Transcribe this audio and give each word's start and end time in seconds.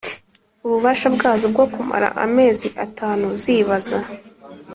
Ububasha 0.65 1.07
bwazo 1.15 1.45
bwo 1.53 1.65
kumara 1.73 2.07
amezi 2.25 2.67
atanu 2.85 3.25
zib 3.41 3.65
abaza 3.67 3.99